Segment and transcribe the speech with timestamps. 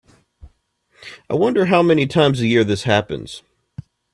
[1.29, 3.43] I wonder how many times a year this happens.